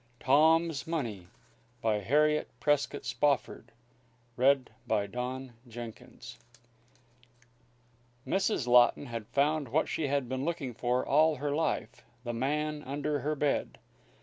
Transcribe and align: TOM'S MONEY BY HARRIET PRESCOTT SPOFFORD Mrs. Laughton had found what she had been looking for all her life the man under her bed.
TOM'S 0.19 0.87
MONEY 0.87 1.27
BY 1.83 1.99
HARRIET 1.99 2.49
PRESCOTT 2.59 3.05
SPOFFORD 3.05 3.71
Mrs. 4.35 4.79
Laughton 8.65 9.05
had 9.05 9.27
found 9.27 9.67
what 9.69 9.87
she 9.87 10.07
had 10.07 10.27
been 10.27 10.43
looking 10.43 10.73
for 10.73 11.05
all 11.05 11.35
her 11.35 11.53
life 11.55 12.01
the 12.23 12.33
man 12.33 12.81
under 12.81 13.19
her 13.19 13.35
bed. 13.35 13.77